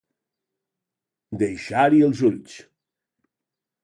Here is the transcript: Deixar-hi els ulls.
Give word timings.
Deixar-hi 1.43 2.01
els 2.09 2.23
ulls. 2.31 2.57